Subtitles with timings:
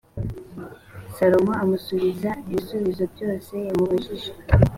[1.15, 4.31] salomo amusubiza ibibazo byose yamubajije